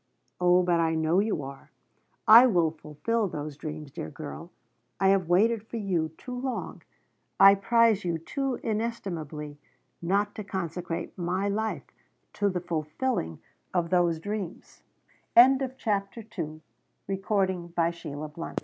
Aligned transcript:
Oh 0.39 0.63
but 0.63 0.79
I 0.79 0.95
know 0.95 1.19
you 1.19 1.43
are. 1.43 1.69
I 2.27 2.47
will 2.47 2.71
fulfill 2.71 3.27
those 3.27 3.55
dreams, 3.57 3.91
dear 3.91 4.09
girl. 4.09 4.49
I 4.99 5.09
have 5.09 5.29
waited 5.29 5.61
for 5.67 5.77
you 5.77 6.09
too 6.17 6.39
long, 6.39 6.81
I 7.39 7.53
prize 7.55 8.03
you 8.03 8.17
too 8.17 8.59
inestimably 8.63 9.57
not 10.01 10.33
to 10.35 10.43
consecrate 10.43 11.15
my 11.19 11.47
life 11.49 11.83
to 12.33 12.49
the 12.49 12.61
fulfilling 12.61 13.41
of 13.75 13.91
those 13.91 14.17
dreams." 14.19 14.81
CHAPTER 15.37 15.45
III 16.21 16.27
KARL 16.27 16.61
He 17.07 17.13
was 17.13 17.21
one 17.27 17.49
of 17.49 17.75
the 17.75 17.75
men 17.77 17.93
who 17.93 18.17
go 18.17 18.27
before. 18.29 18.55